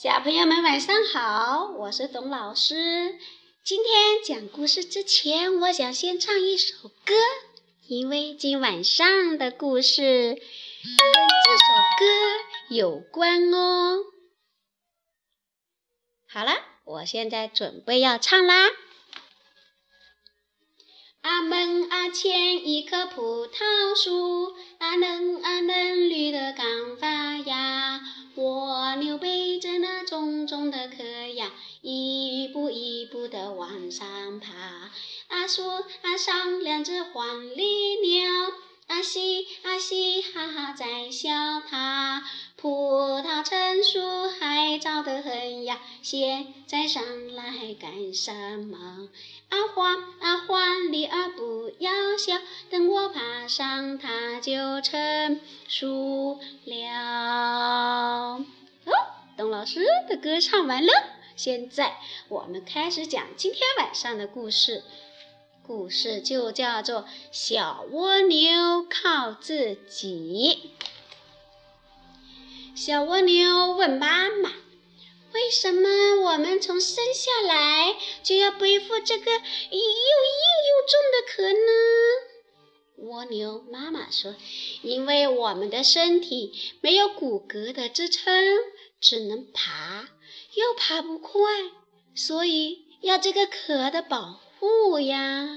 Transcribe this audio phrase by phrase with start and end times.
[0.00, 3.18] 小朋友们晚上好，我是董老师。
[3.64, 7.14] 今天讲故事之前，我想先唱一首歌，
[7.88, 11.64] 因为今晚上的故事跟这首
[11.98, 13.96] 歌有关哦。
[16.28, 16.52] 好了，
[16.84, 18.68] 我现在准备要唱啦。
[21.22, 28.00] 阿门阿前一棵葡萄树，阿嫩阿嫩绿的刚发芽。
[28.36, 29.27] 蜗牛背
[30.08, 31.02] 重重的壳
[31.34, 31.52] 呀，
[31.82, 34.54] 一步一步地往上爬。
[35.28, 38.52] 啊树啊上两只黄鹂鸟，
[38.86, 42.24] 啊嘻啊嘻哈哈在笑它。
[42.56, 49.10] 葡萄成熟还早得很呀，现在上来干什么？
[49.50, 55.38] 啊黄啊黄鹂儿不要笑，等我爬上它就成
[55.68, 58.44] 熟了。
[59.38, 60.92] 董老师的歌唱完了，
[61.36, 61.96] 现在
[62.28, 64.82] 我们开始讲今天晚上的故事。
[65.64, 70.72] 故事就叫做《小蜗牛靠自己》。
[72.74, 74.50] 小蜗牛问妈妈
[75.32, 77.94] ：“为什么我们从生下来
[78.24, 79.78] 就要背负这个又硬
[80.66, 81.58] 又重的壳呢？”
[83.08, 84.34] 蜗牛妈妈说
[84.82, 88.34] ：“因为我们的身体没有骨骼的支撑，
[89.00, 90.08] 只能爬，
[90.54, 91.40] 又爬不快，
[92.14, 95.48] 所以要这个壳的保护呀。”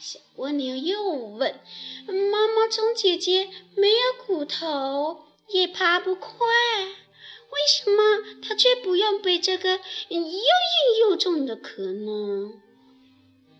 [0.00, 1.60] 小蜗牛又问
[2.06, 8.02] ：“毛毛虫姐姐没有骨头？”也爬不快，为什么
[8.42, 10.40] 它却不用背这个又硬
[11.00, 12.52] 又重的壳呢？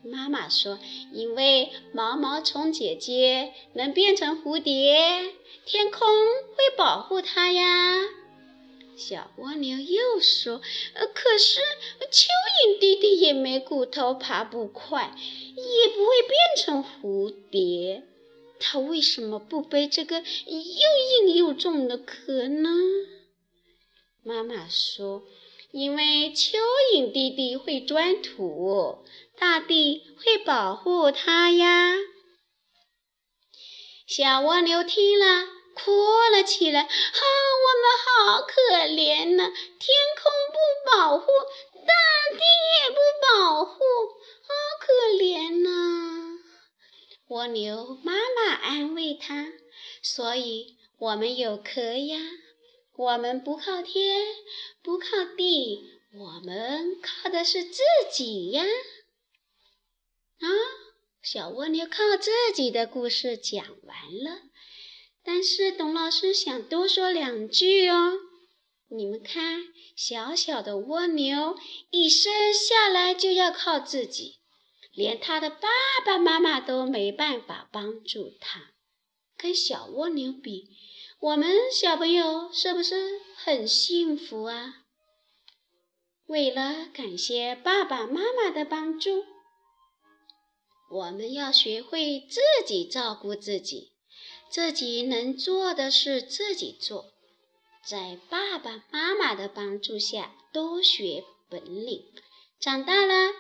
[0.03, 0.79] 妈妈说
[1.13, 5.35] ：“因为毛毛虫姐姐能变成蝴蝶，
[5.67, 6.09] 天空
[6.57, 8.01] 会保护它呀。”
[9.05, 10.63] 小蜗牛又说
[10.95, 11.61] ：“呃，可是
[12.11, 12.29] 蚯
[12.67, 15.13] 蚓弟弟也没骨头，爬不快，
[15.57, 18.05] 也不会变成蝴蝶。”
[18.61, 22.71] 他为什么不背这个又硬又重的壳呢？
[24.23, 25.25] 妈妈说
[25.73, 26.55] ：“因为蚯
[26.95, 29.05] 蚓弟弟会钻土，
[29.37, 31.97] 大地会保护它呀。”
[34.07, 35.91] 小蜗牛听了，哭
[36.33, 39.45] 了起来：“啊，我们好可怜呐！
[39.45, 39.89] 天
[40.21, 40.59] 空不
[40.91, 41.27] 保护，
[41.75, 41.93] 大
[42.31, 42.41] 地
[42.79, 43.81] 也不保护，
[44.43, 46.39] 好可怜呐！”
[47.29, 49.53] 蜗牛妈妈安慰它
[50.03, 52.19] ：“所以我们有壳呀，
[52.97, 54.23] 我们不靠天，
[54.83, 55.07] 不靠
[55.37, 58.65] 地，我们靠的是自己呀。”
[60.41, 60.47] 啊，
[61.23, 64.43] 小蜗牛靠自己的故事讲完了，
[65.25, 68.13] 但是董老师想多说两句哦。
[68.89, 69.63] 你们看，
[69.97, 71.57] 小小的蜗牛
[71.91, 74.41] 一生下来就要靠自己。
[74.95, 75.69] 连它的爸
[76.05, 78.75] 爸妈妈都没办法帮助它，
[79.39, 80.69] 跟小蜗牛比，
[81.19, 84.83] 我们小朋友是不是很幸福啊？
[86.27, 89.25] 为了感谢爸爸妈妈的帮助，
[90.91, 93.92] 我们要学会自己照顾自己，
[94.53, 97.15] 自己能做的事自己做，
[97.89, 102.05] 在爸爸妈妈的帮助下多学本领，
[102.61, 103.33] 长大了。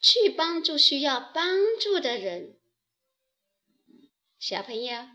[0.00, 2.56] 去帮助需要帮助的人。
[4.38, 5.06] 小朋友，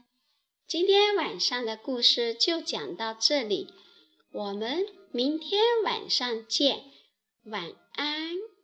[0.66, 3.74] 今天晚上的故事就讲到这里，
[4.32, 6.86] 我们明天晚上见，
[7.44, 8.56] 晚安。